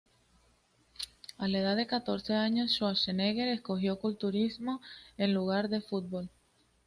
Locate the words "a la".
1.37-1.59